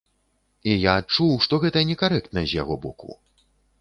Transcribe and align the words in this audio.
І 0.69 0.77
я 0.91 0.95
адчуў, 1.01 1.29
што 1.47 1.59
гэта 1.65 1.83
некарэктна 1.93 2.47
з 2.49 2.59
яго 2.61 2.79
боку. 2.87 3.09